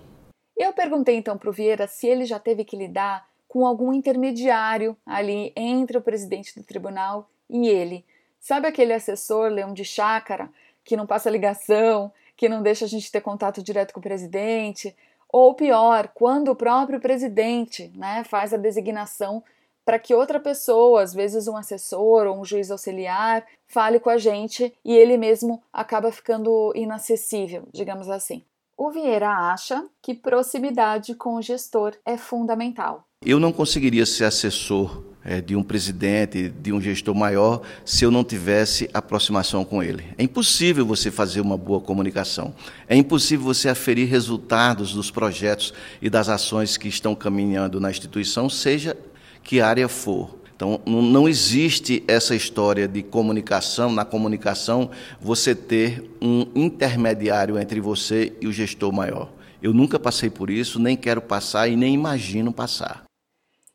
Eu 0.55 0.73
perguntei 0.73 1.15
então 1.15 1.37
para 1.37 1.49
o 1.49 1.53
Vieira 1.53 1.87
se 1.87 2.07
ele 2.07 2.25
já 2.25 2.39
teve 2.39 2.65
que 2.65 2.75
lidar 2.75 3.25
com 3.47 3.65
algum 3.65 3.93
intermediário 3.93 4.97
ali 5.05 5.53
entre 5.55 5.97
o 5.97 6.01
presidente 6.01 6.53
do 6.59 6.63
tribunal 6.63 7.29
e 7.49 7.67
ele. 7.67 8.03
Sabe 8.39 8.67
aquele 8.67 8.93
assessor 8.93 9.49
leão 9.49 9.73
de 9.73 9.85
chácara 9.85 10.49
que 10.83 10.97
não 10.97 11.05
passa 11.05 11.29
ligação, 11.29 12.11
que 12.35 12.49
não 12.49 12.61
deixa 12.61 12.85
a 12.85 12.87
gente 12.87 13.11
ter 13.11 13.21
contato 13.21 13.63
direto 13.63 13.93
com 13.93 13.99
o 13.99 14.03
presidente? 14.03 14.95
Ou 15.31 15.53
pior, 15.53 16.09
quando 16.13 16.49
o 16.49 16.55
próprio 16.55 16.99
presidente 16.99 17.91
né, 17.95 18.23
faz 18.23 18.53
a 18.53 18.57
designação 18.57 19.43
para 19.85 19.99
que 19.99 20.13
outra 20.13 20.39
pessoa, 20.39 21.01
às 21.01 21.13
vezes 21.13 21.47
um 21.47 21.55
assessor 21.55 22.27
ou 22.27 22.39
um 22.39 22.43
juiz 22.43 22.69
auxiliar, 22.69 23.45
fale 23.67 23.99
com 23.99 24.09
a 24.09 24.17
gente 24.17 24.73
e 24.83 24.93
ele 24.93 25.17
mesmo 25.17 25.63
acaba 25.71 26.11
ficando 26.11 26.73
inacessível, 26.75 27.63
digamos 27.73 28.09
assim. 28.09 28.43
O 28.77 28.91
Vieira 28.91 29.29
acha 29.29 29.85
que 30.01 30.13
proximidade 30.13 31.15
com 31.15 31.35
o 31.35 31.41
gestor 31.41 31.95
é 32.05 32.17
fundamental. 32.17 33.05
Eu 33.25 33.39
não 33.39 33.51
conseguiria 33.51 34.05
ser 34.05 34.25
assessor 34.25 35.03
é, 35.27 35.41
de 35.41 35.57
um 35.57 35.61
presidente, 35.61 36.47
de 36.47 36.71
um 36.71 36.79
gestor 36.79 37.13
maior, 37.13 37.61
se 37.83 38.05
eu 38.05 38.09
não 38.09 38.23
tivesse 38.23 38.89
aproximação 38.93 39.65
com 39.65 39.83
ele. 39.83 40.05
É 40.17 40.23
impossível 40.23 40.85
você 40.85 41.11
fazer 41.11 41.41
uma 41.41 41.57
boa 41.57 41.81
comunicação. 41.81 42.55
É 42.87 42.95
impossível 42.95 43.45
você 43.45 43.67
aferir 43.67 44.07
resultados 44.07 44.93
dos 44.93 45.11
projetos 45.11 45.73
e 46.01 46.09
das 46.09 46.29
ações 46.29 46.77
que 46.77 46.87
estão 46.87 47.13
caminhando 47.13 47.77
na 47.77 47.91
instituição, 47.91 48.49
seja 48.49 48.95
que 49.43 49.59
área 49.59 49.89
for. 49.89 50.37
Então, 50.55 50.79
não 50.87 51.27
existe 51.27 52.03
essa 52.07 52.33
história 52.33 52.87
de 52.87 53.03
comunicação, 53.03 53.91
na 53.91 54.05
comunicação, 54.05 54.89
você 55.21 55.53
ter 55.53 56.09
um 56.21 56.47
intermediário 56.55 57.59
entre 57.59 57.81
você 57.81 58.33
e 58.41 58.47
o 58.47 58.53
gestor 58.53 58.93
maior. 58.93 59.29
Eu 59.61 59.73
nunca 59.73 59.99
passei 59.99 60.29
por 60.29 60.49
isso, 60.49 60.79
nem 60.79 60.95
quero 60.95 61.21
passar 61.21 61.67
e 61.67 61.75
nem 61.75 61.93
imagino 61.93 62.53
passar. 62.53 63.06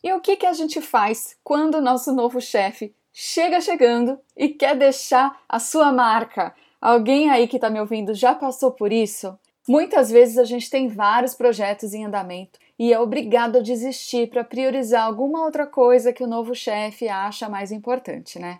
E 0.03 0.13
o 0.13 0.21
que, 0.21 0.37
que 0.37 0.47
a 0.47 0.53
gente 0.53 0.81
faz 0.81 1.37
quando 1.45 1.77
o 1.77 1.83
nosso 1.83 2.13
novo 2.13 2.41
chefe 2.41 2.95
chega 3.13 3.61
chegando 3.61 4.19
e 4.37 4.49
quer 4.49 4.77
deixar 4.77 5.41
a 5.49 5.59
sua 5.59 5.93
marca? 5.93 6.55
Alguém 6.81 7.31
aí 7.31 7.47
que 7.47 7.57
está 7.57 7.71
me 7.71 7.79
ouvindo 7.79 8.13
já 8.13 8.35
passou 8.35 8.73
por 8.73 8.93
isso? 8.93 9.39
Muitas 9.69 10.11
vezes 10.11 10.39
a 10.39 10.45
gente 10.45 10.69
tem 10.69 10.89
vários 10.89 11.35
projetos 11.35 11.95
em 11.95 12.05
andamento 12.05 12.59
e 12.77 12.93
é 12.93 12.99
obrigado 12.99 13.59
a 13.59 13.63
desistir 13.63 14.29
para 14.29 14.43
priorizar 14.43 15.07
alguma 15.07 15.45
outra 15.45 15.67
coisa 15.69 16.13
que 16.13 16.25
o 16.25 16.27
novo 16.27 16.53
chefe 16.53 17.09
acha 17.09 17.49
mais 17.49 17.71
importante, 17.71 18.41
né? 18.41 18.59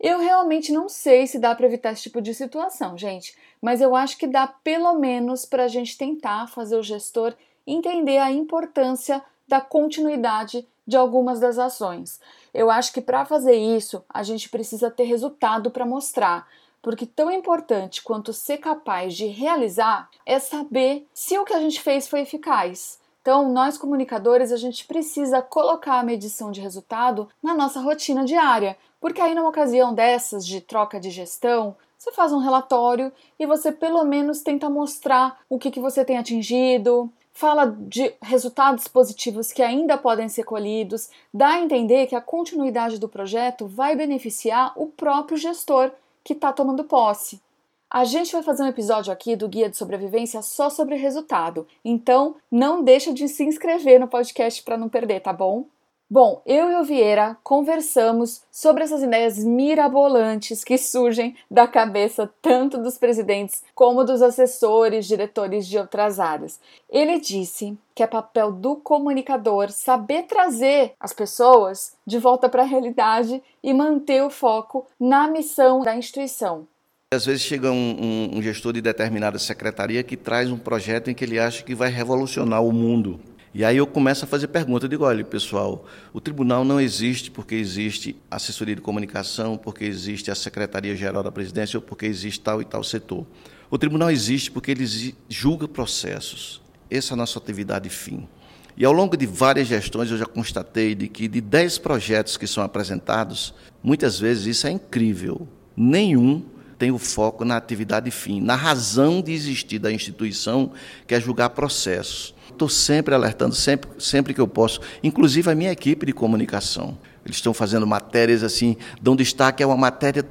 Eu 0.00 0.18
realmente 0.20 0.72
não 0.72 0.88
sei 0.88 1.26
se 1.26 1.38
dá 1.38 1.54
para 1.54 1.66
evitar 1.66 1.92
esse 1.92 2.04
tipo 2.04 2.22
de 2.22 2.32
situação, 2.32 2.96
gente, 2.96 3.36
mas 3.60 3.82
eu 3.82 3.94
acho 3.94 4.16
que 4.16 4.26
dá 4.26 4.46
pelo 4.46 4.94
menos 4.94 5.44
para 5.44 5.64
a 5.64 5.68
gente 5.68 5.98
tentar 5.98 6.46
fazer 6.46 6.76
o 6.76 6.82
gestor 6.82 7.34
entender 7.66 8.16
a 8.16 8.30
importância 8.30 9.22
da 9.48 9.60
continuidade 9.60 10.66
de 10.86 10.96
algumas 10.96 11.40
das 11.40 11.58
ações. 11.58 12.20
Eu 12.52 12.70
acho 12.70 12.92
que 12.92 13.00
para 13.00 13.24
fazer 13.24 13.56
isso, 13.56 14.04
a 14.08 14.22
gente 14.22 14.48
precisa 14.48 14.90
ter 14.90 15.04
resultado 15.04 15.70
para 15.70 15.84
mostrar, 15.84 16.46
porque 16.80 17.04
tão 17.04 17.30
importante 17.30 18.02
quanto 18.02 18.32
ser 18.32 18.58
capaz 18.58 19.14
de 19.14 19.26
realizar 19.26 20.08
é 20.24 20.38
saber 20.38 21.06
se 21.12 21.38
o 21.38 21.44
que 21.44 21.52
a 21.52 21.60
gente 21.60 21.80
fez 21.80 22.08
foi 22.08 22.20
eficaz. 22.20 22.98
Então, 23.20 23.52
nós 23.52 23.76
comunicadores, 23.76 24.52
a 24.52 24.56
gente 24.56 24.86
precisa 24.86 25.42
colocar 25.42 25.98
a 25.98 26.02
medição 26.02 26.50
de 26.50 26.60
resultado 26.60 27.28
na 27.42 27.52
nossa 27.52 27.80
rotina 27.80 28.24
diária, 28.24 28.76
porque 29.00 29.20
aí 29.20 29.34
numa 29.34 29.50
ocasião 29.50 29.92
dessas 29.92 30.46
de 30.46 30.60
troca 30.62 30.98
de 30.98 31.10
gestão, 31.10 31.76
você 31.98 32.12
faz 32.12 32.32
um 32.32 32.38
relatório 32.38 33.12
e 33.38 33.44
você 33.44 33.72
pelo 33.72 34.04
menos 34.04 34.40
tenta 34.40 34.70
mostrar 34.70 35.40
o 35.50 35.58
que, 35.58 35.70
que 35.70 35.80
você 35.80 36.04
tem 36.04 36.16
atingido, 36.16 37.12
fala 37.38 37.66
de 37.66 38.12
resultados 38.20 38.88
positivos 38.88 39.52
que 39.52 39.62
ainda 39.62 39.96
podem 39.96 40.28
ser 40.28 40.42
colhidos, 40.42 41.08
dá 41.32 41.50
a 41.50 41.60
entender 41.60 42.08
que 42.08 42.16
a 42.16 42.20
continuidade 42.20 42.98
do 42.98 43.08
projeto 43.08 43.64
vai 43.64 43.94
beneficiar 43.94 44.72
o 44.74 44.88
próprio 44.88 45.38
gestor 45.38 45.92
que 46.24 46.32
está 46.32 46.52
tomando 46.52 46.82
posse. 46.82 47.40
A 47.88 48.04
gente 48.04 48.32
vai 48.32 48.42
fazer 48.42 48.64
um 48.64 48.68
episódio 48.68 49.12
aqui 49.12 49.36
do 49.36 49.48
Guia 49.48 49.70
de 49.70 49.76
Sobrevivência 49.76 50.42
só 50.42 50.68
sobre 50.68 50.96
resultado, 50.96 51.64
então 51.84 52.34
não 52.50 52.82
deixa 52.82 53.14
de 53.14 53.28
se 53.28 53.44
inscrever 53.44 54.00
no 54.00 54.08
podcast 54.08 54.60
para 54.64 54.76
não 54.76 54.88
perder, 54.88 55.20
tá 55.20 55.32
bom? 55.32 55.64
Bom, 56.10 56.40
eu 56.46 56.70
e 56.70 56.76
o 56.76 56.84
Vieira 56.84 57.36
conversamos 57.42 58.40
sobre 58.50 58.82
essas 58.82 59.02
ideias 59.02 59.44
mirabolantes 59.44 60.64
que 60.64 60.78
surgem 60.78 61.36
da 61.50 61.68
cabeça 61.68 62.30
tanto 62.40 62.78
dos 62.78 62.96
presidentes 62.96 63.62
como 63.74 64.02
dos 64.04 64.22
assessores, 64.22 65.04
diretores 65.04 65.66
de 65.66 65.76
outras 65.76 66.18
áreas. 66.18 66.58
Ele 66.88 67.20
disse 67.20 67.76
que 67.94 68.02
é 68.02 68.06
papel 68.06 68.50
do 68.50 68.76
comunicador 68.76 69.70
saber 69.70 70.22
trazer 70.22 70.92
as 70.98 71.12
pessoas 71.12 71.92
de 72.06 72.18
volta 72.18 72.48
para 72.48 72.62
a 72.62 72.66
realidade 72.66 73.42
e 73.62 73.74
manter 73.74 74.22
o 74.22 74.30
foco 74.30 74.86
na 74.98 75.28
missão 75.28 75.82
da 75.82 75.94
instituição. 75.94 76.66
Às 77.12 77.26
vezes 77.26 77.42
chega 77.42 77.70
um, 77.70 78.30
um, 78.32 78.38
um 78.38 78.42
gestor 78.42 78.72
de 78.72 78.80
determinada 78.80 79.38
secretaria 79.38 80.02
que 80.02 80.16
traz 80.16 80.50
um 80.50 80.58
projeto 80.58 81.10
em 81.10 81.14
que 81.14 81.24
ele 81.24 81.38
acha 81.38 81.62
que 81.62 81.74
vai 81.74 81.90
revolucionar 81.90 82.64
o 82.64 82.72
mundo 82.72 83.20
e 83.54 83.64
aí 83.64 83.76
eu 83.76 83.86
começo 83.86 84.24
a 84.24 84.28
fazer 84.28 84.48
pergunta, 84.48 84.84
eu 84.84 84.88
digo, 84.88 85.04
olha, 85.04 85.24
pessoal, 85.24 85.86
o 86.12 86.20
tribunal 86.20 86.64
não 86.64 86.80
existe 86.80 87.30
porque 87.30 87.54
existe 87.54 88.16
assessoria 88.30 88.74
de 88.74 88.80
comunicação, 88.80 89.56
porque 89.56 89.84
existe 89.84 90.30
a 90.30 90.34
Secretaria-Geral 90.34 91.22
da 91.22 91.32
Presidência 91.32 91.78
ou 91.78 91.82
porque 91.82 92.06
existe 92.06 92.40
tal 92.40 92.60
e 92.60 92.64
tal 92.64 92.84
setor. 92.84 93.26
O 93.70 93.78
tribunal 93.78 94.10
existe 94.10 94.50
porque 94.50 94.70
ele 94.70 95.14
julga 95.28 95.66
processos. 95.66 96.60
Essa 96.90 97.12
é 97.12 97.14
a 97.14 97.16
nossa 97.16 97.38
atividade 97.38 97.88
fim. 97.88 98.28
E 98.76 98.84
ao 98.84 98.92
longo 98.92 99.16
de 99.16 99.26
várias 99.26 99.66
gestões 99.66 100.10
eu 100.10 100.16
já 100.16 100.26
constatei 100.26 100.94
de 100.94 101.08
que 101.08 101.26
de 101.26 101.40
10 101.40 101.78
projetos 101.78 102.36
que 102.36 102.46
são 102.46 102.62
apresentados, 102.62 103.52
muitas 103.82 104.20
vezes 104.20 104.46
isso 104.46 104.66
é 104.66 104.70
incrível. 104.70 105.48
Nenhum 105.76 106.44
tem 106.78 106.92
o 106.92 106.98
foco 106.98 107.44
na 107.44 107.56
atividade 107.56 108.10
fim, 108.10 108.40
na 108.40 108.54
razão 108.54 109.20
de 109.20 109.32
existir 109.32 109.80
da 109.80 109.90
instituição, 109.90 110.70
que 111.06 111.14
é 111.14 111.20
julgar 111.20 111.50
processos. 111.50 112.34
Estou 112.58 112.68
sempre 112.68 113.14
alertando, 113.14 113.54
sempre, 113.54 113.88
sempre 114.00 114.34
que 114.34 114.40
eu 114.40 114.48
posso, 114.48 114.80
inclusive 115.00 115.48
a 115.48 115.54
minha 115.54 115.70
equipe 115.70 116.04
de 116.04 116.12
comunicação. 116.12 116.98
Eles 117.24 117.36
estão 117.36 117.54
fazendo 117.54 117.86
matérias 117.86 118.42
assim, 118.42 118.76
dão 119.00 119.14
destaque 119.14 119.62
a 119.62 119.66
uma 119.68 119.76
matéria 119.76 120.26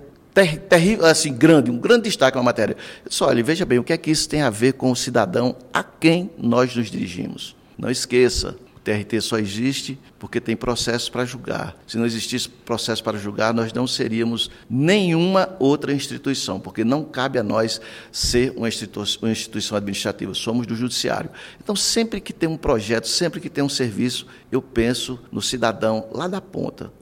terrível, 0.70 1.06
assim, 1.06 1.34
grande, 1.34 1.72
um 1.72 1.78
grande 1.78 2.04
destaque 2.04 2.38
uma 2.38 2.44
matéria. 2.44 2.76
Só, 3.10 3.28
olha, 3.28 3.42
veja 3.42 3.66
bem, 3.66 3.80
o 3.80 3.84
que 3.84 3.94
é 3.94 3.98
que 3.98 4.12
isso 4.12 4.28
tem 4.28 4.42
a 4.42 4.50
ver 4.50 4.74
com 4.74 4.92
o 4.92 4.96
cidadão 4.96 5.56
a 5.74 5.82
quem 5.82 6.30
nós 6.38 6.76
nos 6.76 6.92
dirigimos? 6.92 7.56
Não 7.78 7.90
esqueça, 7.90 8.58
TRT 8.88 9.20
só 9.20 9.38
existe 9.38 10.00
porque 10.17 10.39
tem 10.39 10.56
processos 10.56 11.10
para 11.10 11.25
julgar. 11.25 11.75
Se 11.86 11.98
não 11.98 12.06
existisse 12.06 12.48
processo 12.48 13.03
para 13.03 13.17
julgar, 13.17 13.53
nós 13.53 13.74
não 13.74 13.86
seríamos 13.86 14.50
nenhuma 14.70 15.58
outra 15.60 15.91
instituição, 15.91 16.58
porque 16.58 16.86
não 16.86 17.03
cabe 17.03 17.38
a 17.38 17.44
nós 17.44 17.82
ser 18.13 18.53
uma 18.56 18.70
instituição, 18.70 19.24
uma 19.24 19.32
instituição 19.32 19.75
administrativa, 19.75 20.34
somos 20.34 20.65
do 20.65 20.74
judiciário. 20.74 21.29
Então, 21.62 21.75
sempre 21.75 22.22
que 22.22 22.32
tem 22.32 22.48
um 22.48 22.56
projeto, 22.56 23.10
sempre 23.10 23.41
que 23.41 23.50
tem 23.50 23.62
um 23.62 23.67
serviço, 23.67 24.25
eu 24.50 24.62
penso 24.62 25.20
no 25.29 25.41
cidadão 25.41 26.08
lá 26.13 26.29
da 26.29 26.39
ponta. 26.39 26.94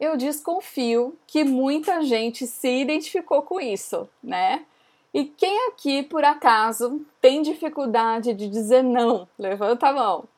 Eu 0.00 0.16
desconfio 0.16 1.16
que 1.28 1.44
muita 1.44 2.02
gente 2.02 2.44
se 2.44 2.68
identificou 2.68 3.42
com 3.42 3.60
isso, 3.60 4.08
né? 4.22 4.64
E 5.14 5.24
quem 5.24 5.68
aqui, 5.68 6.02
por 6.02 6.24
acaso, 6.24 7.06
tem 7.20 7.40
dificuldade 7.40 8.34
de 8.34 8.48
dizer 8.48 8.82
não? 8.82 9.28
Levanta 9.38 9.88
a 9.88 9.92
mão. 9.92 10.28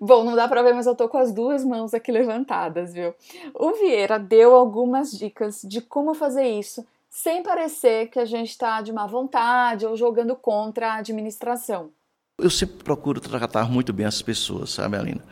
Bom, 0.00 0.24
não 0.24 0.34
dá 0.34 0.48
pra 0.48 0.62
ver, 0.62 0.74
mas 0.74 0.86
eu 0.86 0.94
tô 0.94 1.08
com 1.08 1.18
as 1.18 1.32
duas 1.32 1.64
mãos 1.64 1.94
aqui 1.94 2.10
levantadas, 2.10 2.92
viu? 2.92 3.14
O 3.54 3.72
Vieira 3.72 4.18
deu 4.18 4.54
algumas 4.54 5.10
dicas 5.12 5.62
de 5.62 5.80
como 5.80 6.14
fazer 6.14 6.48
isso 6.48 6.86
sem 7.12 7.42
parecer 7.42 8.08
que 8.08 8.18
a 8.18 8.24
gente 8.24 8.56
tá 8.56 8.80
de 8.80 8.90
má 8.90 9.06
vontade 9.06 9.84
ou 9.84 9.94
jogando 9.96 10.34
contra 10.34 10.94
a 10.94 10.96
administração. 10.96 11.90
Eu 12.38 12.48
sempre 12.48 12.82
procuro 12.82 13.20
tratar 13.20 13.70
muito 13.70 13.92
bem 13.92 14.06
as 14.06 14.22
pessoas, 14.22 14.70
sabe, 14.70 14.96
Alina? 14.96 15.22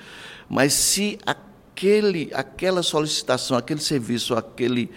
Mas 0.49 0.75
se 0.75 1.19
aquele, 1.25 2.31
aquela 2.35 2.83
solicitação, 2.83 3.57
aquele 3.57 3.81
serviço, 3.81 4.35
aquele 4.35 4.91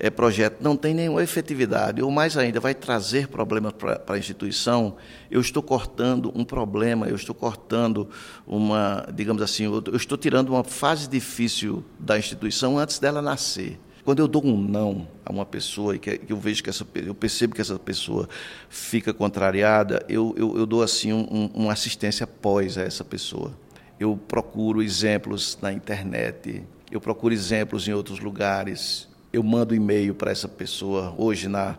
é, 0.00 0.08
projeto 0.08 0.62
não 0.62 0.76
tem 0.76 0.94
nenhuma 0.94 1.22
efetividade, 1.22 2.02
ou 2.02 2.10
mais 2.10 2.36
ainda, 2.38 2.58
vai 2.58 2.74
trazer 2.74 3.28
problemas 3.28 3.74
para 3.74 4.02
a 4.08 4.18
instituição, 4.18 4.96
eu 5.30 5.42
estou 5.42 5.62
cortando 5.62 6.32
um 6.34 6.42
problema, 6.42 7.06
eu 7.06 7.14
estou 7.14 7.34
cortando 7.34 8.08
uma, 8.46 9.06
digamos 9.14 9.42
assim, 9.42 9.64
eu 9.64 9.96
estou 9.96 10.16
tirando 10.16 10.48
uma 10.48 10.64
fase 10.64 11.06
difícil 11.06 11.84
da 11.98 12.18
instituição 12.18 12.78
antes 12.78 12.98
dela 12.98 13.20
nascer. 13.20 13.78
Quando 14.02 14.20
eu 14.20 14.26
dou 14.26 14.42
um 14.46 14.56
não 14.56 15.06
a 15.24 15.30
uma 15.30 15.44
pessoa 15.44 15.94
e 15.94 15.98
que 15.98 16.22
eu 16.26 16.38
vejo 16.38 16.62
que 16.62 16.70
essa 16.70 16.86
eu 16.94 17.14
percebo 17.14 17.54
que 17.54 17.60
essa 17.60 17.78
pessoa 17.78 18.26
fica 18.70 19.12
contrariada, 19.12 20.02
eu, 20.08 20.34
eu, 20.38 20.56
eu 20.56 20.64
dou 20.64 20.82
assim 20.82 21.12
um, 21.12 21.50
uma 21.52 21.74
assistência 21.74 22.26
pós 22.26 22.78
a 22.78 22.82
essa 22.82 23.04
pessoa. 23.04 23.52
Eu 24.00 24.16
procuro 24.16 24.82
exemplos 24.82 25.58
na 25.60 25.70
internet, 25.70 26.64
eu 26.90 27.02
procuro 27.02 27.34
exemplos 27.34 27.86
em 27.86 27.92
outros 27.92 28.18
lugares, 28.18 29.09
eu 29.32 29.42
mando 29.42 29.74
e-mail 29.74 30.14
para 30.14 30.30
essa 30.30 30.48
pessoa. 30.48 31.14
Hoje, 31.16 31.48
na, 31.48 31.76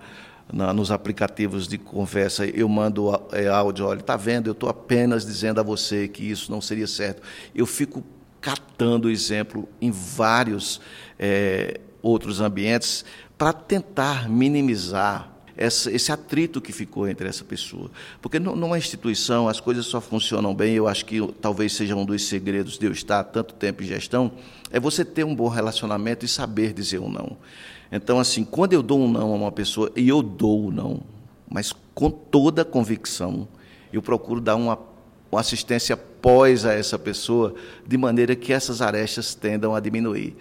na, 0.52 0.74
nos 0.74 0.92
aplicativos 0.92 1.68
de 1.68 1.78
conversa, 1.78 2.46
eu 2.46 2.68
mando 2.68 3.10
é, 3.32 3.48
áudio: 3.48 3.86
olha, 3.86 4.00
está 4.00 4.16
vendo, 4.16 4.48
eu 4.48 4.54
estou 4.54 4.70
apenas 4.70 5.26
dizendo 5.26 5.60
a 5.60 5.64
você 5.64 6.08
que 6.08 6.24
isso 6.30 6.52
não 6.52 6.62
seria 6.62 6.88
certo. 6.88 7.22
Eu 7.54 7.66
fico 7.66 8.04
catando 8.40 9.10
exemplo 9.10 9.70
em 9.80 9.92
vários 9.92 10.82
é, 11.20 11.80
outros 12.02 12.42
ambientes 12.42 13.06
para 13.38 13.54
tentar 13.54 14.28
minimizar 14.28 15.31
essa, 15.56 15.92
esse 15.92 16.12
atrito 16.12 16.62
que 16.62 16.72
ficou 16.72 17.08
entre 17.08 17.28
essa 17.28 17.44
pessoa. 17.44 17.90
Porque 18.22 18.40
numa 18.40 18.78
instituição 18.78 19.48
as 19.48 19.60
coisas 19.60 19.86
só 19.86 20.02
funcionam 20.02 20.54
bem, 20.54 20.74
eu 20.76 20.88
acho 20.88 21.06
que 21.06 21.22
talvez 21.42 21.74
seja 21.74 21.96
um 21.96 22.06
dos 22.06 22.28
segredos 22.28 22.78
de 22.78 22.86
eu 22.86 22.92
estar 22.92 23.24
tanto 23.26 23.54
tempo 23.54 23.84
em 23.84 23.86
gestão, 23.86 24.32
é 24.72 24.80
você 24.80 25.04
ter 25.04 25.24
um 25.24 25.36
bom 25.36 25.48
relacionamento 25.48 26.26
e 26.26 26.28
saber 26.28 26.74
dizer 26.74 27.00
um 27.00 27.10
não. 27.10 27.38
Então, 27.92 28.20
assim, 28.20 28.44
quando 28.44 28.74
eu 28.74 28.82
dou 28.82 29.00
um 29.00 29.12
não 29.12 29.34
a 29.34 29.36
uma 29.36 29.52
pessoa, 29.52 29.92
e 29.96 30.08
eu 30.08 30.22
dou 30.22 30.68
um 30.68 30.72
não, 30.72 31.02
mas 31.50 31.74
com 31.94 32.10
toda 32.10 32.62
a 32.62 32.66
convicção, 32.66 33.48
eu 33.92 34.02
procuro 34.02 34.40
dar 34.40 34.56
uma, 34.56 34.80
uma 35.30 35.42
assistência 35.42 35.98
pós 35.98 36.66
a 36.66 36.74
essa 36.74 36.98
pessoa, 36.98 37.54
de 37.86 37.98
maneira 37.98 38.36
que 38.36 38.54
essas 38.54 38.82
arestas 38.82 39.36
tendam 39.36 39.76
a 39.76 39.80
diminuir. 39.80 40.41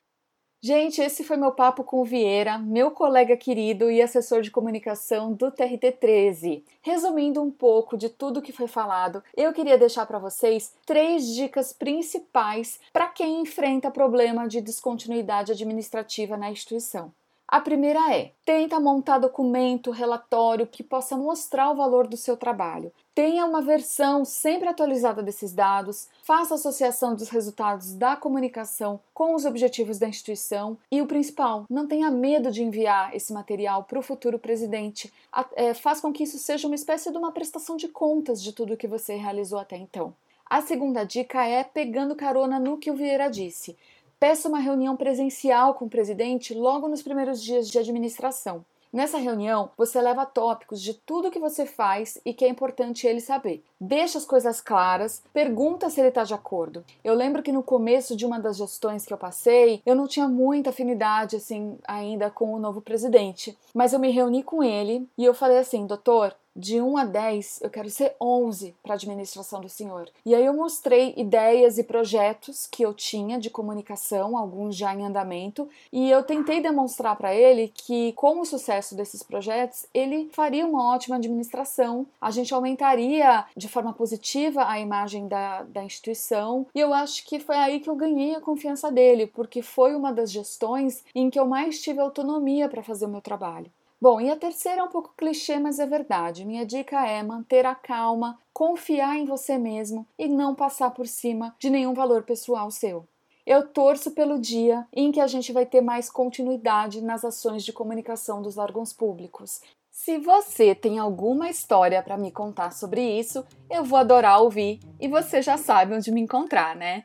Gente, 0.63 1.01
esse 1.01 1.25
foi 1.25 1.39
meu 1.39 1.53
papo 1.53 1.83
com 1.83 2.03
o 2.03 2.05
Vieira, 2.05 2.59
meu 2.59 2.91
colega 2.91 3.35
querido 3.35 3.91
e 3.91 4.03
assessor 4.03 4.43
de 4.43 4.51
comunicação 4.51 5.33
do 5.33 5.51
TRT13. 5.51 6.63
Resumindo 6.83 7.43
um 7.43 7.51
pouco 7.51 7.97
de 7.97 8.11
tudo 8.11 8.43
que 8.43 8.53
foi 8.53 8.69
falado, 8.69 9.25
eu 9.35 9.55
queria 9.55 9.79
deixar 9.79 10.05
para 10.05 10.19
vocês 10.19 10.75
três 10.85 11.35
dicas 11.35 11.73
principais 11.73 12.79
para 12.93 13.09
quem 13.09 13.41
enfrenta 13.41 13.91
problema 13.91 14.47
de 14.47 14.61
descontinuidade 14.61 15.51
administrativa 15.51 16.37
na 16.37 16.51
instituição. 16.51 17.11
A 17.51 17.61
primeira 17.61 18.15
é: 18.15 18.31
tenta 18.45 18.79
montar 18.79 19.19
documento, 19.19 19.91
relatório 19.91 20.69
que 20.69 20.85
possa 20.85 21.17
mostrar 21.17 21.69
o 21.73 21.75
valor 21.75 22.07
do 22.07 22.17
seu 22.17 22.37
trabalho. 22.37 22.93
Tenha 23.13 23.45
uma 23.45 23.61
versão 23.61 24.25
sempre 24.25 24.69
atualizada 24.69 25.21
desses 25.21 25.53
dados, 25.53 26.09
faça 26.23 26.55
associação 26.55 27.13
dos 27.13 27.29
resultados 27.29 27.93
da 27.93 28.15
comunicação 28.15 29.01
com 29.13 29.35
os 29.35 29.45
objetivos 29.45 29.99
da 29.99 30.07
instituição 30.07 30.79
e 30.93 31.03
o 31.03 31.07
principal, 31.07 31.65
não 31.69 31.89
tenha 31.89 32.09
medo 32.09 32.53
de 32.53 32.63
enviar 32.63 33.17
esse 33.17 33.33
material 33.33 33.83
para 33.83 33.99
o 33.99 34.03
futuro 34.03 34.39
presidente. 34.39 35.13
É, 35.57 35.75
faz 35.75 36.01
com 36.01 36.13
que 36.13 36.23
isso 36.23 36.39
seja 36.39 36.69
uma 36.69 36.77
espécie 36.77 37.11
de 37.11 37.19
uma 37.19 37.33
prestação 37.33 37.77
de 37.77 37.89
contas 37.89 38.41
de 38.41 38.53
tudo 38.53 38.77
que 38.77 38.87
você 38.87 39.17
realizou 39.17 39.59
até 39.59 39.77
então. 39.77 40.15
A 40.51 40.61
segunda 40.63 41.05
dica 41.05 41.47
é 41.47 41.63
pegando 41.63 42.17
carona 42.17 42.59
no 42.59 42.77
que 42.77 42.91
o 42.91 42.97
Vieira 42.97 43.31
disse. 43.31 43.77
Peça 44.21 44.51
uma 44.51 44.59
reunião 44.59 44.99
presencial 44.99 45.73
com 45.73 45.87
o 45.87 45.89
presidente 45.89 46.53
logo 46.53 46.87
nos 46.87 47.01
primeiros 47.01 47.43
dias 47.43 47.71
de 47.71 47.79
administração. 47.79 48.67
Nessa 48.93 49.17
reunião, 49.17 49.71
você 49.79 49.99
leva 49.99 50.27
tópicos 50.27 50.83
de 50.83 50.93
tudo 50.93 51.31
que 51.31 51.39
você 51.39 51.65
faz 51.65 52.21
e 52.23 52.35
que 52.35 52.45
é 52.45 52.49
importante 52.49 53.07
ele 53.07 53.21
saber. 53.21 53.65
Deixa 53.81 54.19
as 54.19 54.27
coisas 54.27 54.61
claras, 54.61 55.23
pergunta 55.33 55.89
se 55.89 56.01
ele 56.01 56.09
está 56.09 56.23
de 56.23 56.35
acordo. 56.35 56.85
Eu 57.03 57.15
lembro 57.15 57.43
que 57.43 57.51
no 57.51 57.63
começo 57.63 58.15
de 58.15 58.27
uma 58.27 58.39
das 58.39 58.59
gestões 58.59 59.07
que 59.07 59.13
eu 59.15 59.17
passei, 59.17 59.81
eu 59.87 59.95
não 59.95 60.07
tinha 60.07 60.29
muita 60.29 60.69
afinidade 60.69 61.37
assim 61.37 61.79
ainda 61.89 62.29
com 62.31 62.53
o 62.53 62.59
novo 62.59 62.83
presidente, 62.83 63.57
mas 63.73 63.95
eu 63.95 63.99
me 63.99 64.11
reuni 64.11 64.43
com 64.43 64.63
ele 64.63 65.09
e 65.17 65.25
eu 65.25 65.33
falei 65.33 65.57
assim, 65.57 65.87
doutor, 65.87 66.37
de 66.55 66.81
1 66.81 66.97
a 66.97 67.05
10, 67.05 67.61
eu 67.63 67.71
quero 67.71 67.89
ser 67.91 68.15
11 68.21 68.75
para 68.83 68.95
a 68.95 68.97
administração 68.97 69.61
do 69.61 69.69
senhor. 69.69 70.09
E 70.25 70.35
aí 70.35 70.45
eu 70.45 70.55
mostrei 70.55 71.15
ideias 71.17 71.79
e 71.79 71.85
projetos 71.85 72.67
que 72.67 72.83
eu 72.83 72.93
tinha 72.93 73.39
de 73.39 73.51
comunicação, 73.51 74.37
alguns 74.37 74.77
já 74.77 74.95
em 74.95 75.05
andamento, 75.05 75.69
e 75.93 76.11
eu 76.11 76.23
tentei 76.23 76.61
demonstrar 76.61 77.17
para 77.17 77.35
ele 77.35 77.73
que 77.75 78.13
com 78.13 78.41
o 78.41 78.45
sucesso 78.45 78.95
desses 78.95 79.23
projetos, 79.23 79.87
ele 79.95 80.29
faria 80.33 80.67
uma 80.67 80.93
ótima 80.95 81.17
administração, 81.17 82.07
a 82.21 82.31
gente 82.31 82.53
aumentaria 82.53 83.45
de 83.57 83.69
forma 83.69 83.93
positiva 83.93 84.69
a 84.69 84.79
imagem 84.79 85.29
da, 85.29 85.63
da 85.63 85.85
instituição, 85.85 86.67
e 86.75 86.81
eu 86.81 86.93
acho 86.93 87.25
que 87.25 87.39
foi 87.39 87.57
aí 87.57 87.81
que 87.81 87.89
eu 87.89 87.97
ganhei 87.97 88.35
a 88.35 88.41
confiança 88.41 88.91
dele, 88.91 89.27
porque 89.27 89.63
foi 89.63 89.95
uma 89.95 90.13
das 90.13 90.31
gestões 90.31 91.05
em 91.15 91.31
que 91.31 91.39
eu 91.39 91.47
mais 91.47 91.81
tive 91.81 92.01
autonomia 92.01 92.69
para 92.69 92.83
fazer 92.83 93.07
o 93.07 93.09
meu 93.09 93.21
trabalho. 93.21 93.71
Bom, 94.01 94.19
e 94.19 94.31
a 94.31 94.37
terceira 94.37 94.81
é 94.81 94.85
um 94.85 94.89
pouco 94.89 95.13
clichê, 95.15 95.59
mas 95.59 95.79
é 95.79 95.85
verdade. 95.85 96.47
Minha 96.47 96.65
dica 96.65 97.07
é 97.07 97.23
manter 97.23 97.67
a 97.67 97.75
calma, 97.75 98.39
confiar 98.51 99.17
em 99.19 99.27
você 99.27 99.59
mesmo 99.59 100.07
e 100.19 100.27
não 100.27 100.55
passar 100.55 100.91
por 100.93 101.07
cima 101.07 101.55
de 101.59 101.69
nenhum 101.69 101.93
valor 101.93 102.23
pessoal 102.23 102.71
seu. 102.71 103.07
Eu 103.47 103.69
torço 103.69 104.13
pelo 104.13 104.39
dia 104.39 104.87
em 104.91 105.13
que 105.13 105.21
a 105.21 105.27
gente 105.27 105.53
vai 105.53 105.67
ter 105.67 105.83
mais 105.83 106.09
continuidade 106.09 107.03
nas 107.03 107.27
ações 107.27 107.63
de 107.63 107.75
comunicação 107.75 108.41
dos 108.41 108.57
órgãos 108.57 108.91
públicos. 108.91 109.61
Se 109.91 110.17
você 110.17 110.75
tem 110.75 110.99
alguma 110.99 111.51
história 111.51 112.03
para 112.03 112.17
me 112.17 112.33
contar 112.33 112.71
sobre 112.73 113.03
isso, 113.03 113.45
eu 113.69 113.85
vou 113.85 113.99
adorar 113.99 114.41
ouvir 114.41 114.81
e 114.99 115.09
você 115.09 115.43
já 115.43 115.59
sabe 115.59 115.95
onde 115.95 116.11
me 116.11 116.23
encontrar, 116.23 116.75
né? 116.75 117.05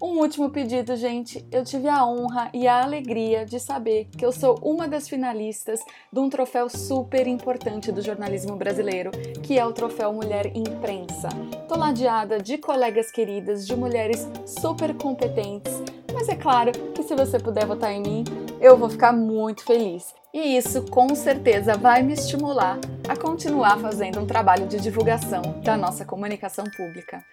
Um 0.00 0.18
último 0.18 0.50
pedido, 0.50 0.94
gente. 0.94 1.46
Eu 1.50 1.64
tive 1.64 1.88
a 1.88 2.04
honra 2.06 2.50
e 2.52 2.68
a 2.68 2.82
alegria 2.82 3.46
de 3.46 3.58
saber 3.58 4.08
que 4.16 4.24
eu 4.24 4.30
sou 4.30 4.58
uma 4.62 4.86
das 4.86 5.08
finalistas 5.08 5.80
de 6.12 6.20
um 6.20 6.28
troféu 6.28 6.68
super 6.68 7.26
importante 7.26 7.90
do 7.90 8.02
jornalismo 8.02 8.56
brasileiro, 8.56 9.10
que 9.42 9.58
é 9.58 9.64
o 9.64 9.72
Troféu 9.72 10.12
Mulher 10.12 10.52
Imprensa. 10.54 11.28
Tô 11.66 11.76
ladeada 11.76 12.38
de 12.38 12.58
colegas 12.58 13.10
queridas, 13.10 13.66
de 13.66 13.74
mulheres 13.74 14.28
super 14.46 14.94
competentes, 14.94 15.72
mas 16.12 16.28
é 16.28 16.36
claro 16.36 16.72
que 16.94 17.02
se 17.02 17.14
você 17.14 17.38
puder 17.38 17.66
votar 17.66 17.92
em 17.92 18.02
mim, 18.02 18.24
eu 18.60 18.76
vou 18.76 18.90
ficar 18.90 19.12
muito 19.12 19.64
feliz. 19.64 20.14
E 20.36 20.54
isso 20.54 20.82
com 20.82 21.14
certeza 21.14 21.78
vai 21.78 22.02
me 22.02 22.12
estimular 22.12 22.78
a 23.08 23.16
continuar 23.16 23.78
fazendo 23.78 24.20
um 24.20 24.26
trabalho 24.26 24.66
de 24.66 24.78
divulgação 24.78 25.40
da 25.64 25.78
nossa 25.78 26.04
comunicação 26.04 26.66
pública. 26.76 27.24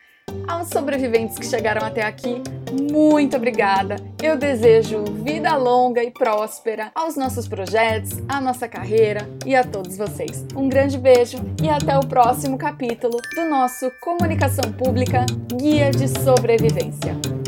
Aos 0.47 0.69
sobreviventes 0.69 1.37
que 1.37 1.45
chegaram 1.45 1.85
até 1.85 2.01
aqui, 2.01 2.41
muito 2.89 3.35
obrigada. 3.35 3.97
Eu 4.21 4.37
desejo 4.37 5.03
vida 5.21 5.53
longa 5.57 6.01
e 6.01 6.11
próspera 6.11 6.93
aos 6.95 7.17
nossos 7.17 7.45
projetos, 7.45 8.11
à 8.29 8.39
nossa 8.39 8.69
carreira 8.69 9.29
e 9.45 9.53
a 9.53 9.65
todos 9.65 9.97
vocês. 9.97 10.45
Um 10.55 10.69
grande 10.69 10.97
beijo 10.97 11.39
e 11.61 11.67
até 11.67 11.97
o 11.97 12.07
próximo 12.07 12.57
capítulo 12.57 13.17
do 13.35 13.49
nosso 13.49 13.91
Comunicação 13.99 14.71
Pública 14.71 15.25
Guia 15.57 15.91
de 15.91 16.07
Sobrevivência. 16.07 17.42